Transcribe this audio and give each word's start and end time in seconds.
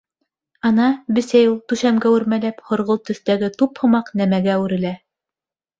Ана, 0.69 0.87
бесәй, 1.19 1.43
ул, 1.51 1.59
түшәмгә 1.73 2.15
үрмәләп, 2.15 2.65
һорғолт 2.71 3.07
төҫтәге 3.11 3.55
туп 3.61 3.85
һымаҡ 3.85 4.15
нәмәгә 4.23 4.59
үрелә. 4.65 4.99